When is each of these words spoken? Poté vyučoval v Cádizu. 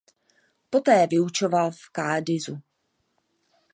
Poté 0.69 1.07
vyučoval 1.07 1.71
v 1.71 1.81
Cádizu. 1.93 2.57